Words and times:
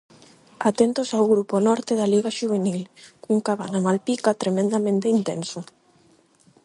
Atentos 0.69 1.09
ao 1.11 1.29
grupo 1.33 1.55
norte 1.67 1.93
da 1.99 2.07
liga 2.13 2.35
xuvenil, 2.39 2.81
cun 3.21 3.37
Cabana-Malpica 3.47 4.39
tremendamente 4.41 5.07
intenso. 5.17 5.59